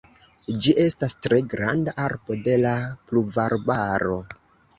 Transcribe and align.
Ĝi 0.63 0.71
estas 0.83 1.13
tre 1.25 1.37
granda 1.51 1.93
arbo 2.07 2.39
de 2.49 2.57
la 2.65 2.73
pluvarbaro. 3.13 4.19